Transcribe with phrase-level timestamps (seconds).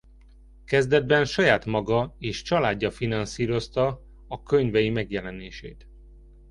[0.65, 5.87] Kezdetben saját maga és családja finanszírozta a könyvei megjelenését.